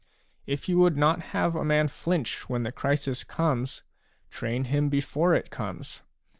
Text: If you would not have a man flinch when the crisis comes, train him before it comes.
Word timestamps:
If 0.47 0.67
you 0.67 0.79
would 0.79 0.97
not 0.97 1.19
have 1.29 1.55
a 1.55 1.63
man 1.63 1.87
flinch 1.87 2.49
when 2.49 2.63
the 2.63 2.71
crisis 2.71 3.23
comes, 3.23 3.83
train 4.31 4.63
him 4.63 4.89
before 4.89 5.35
it 5.35 5.51
comes. 5.51 6.01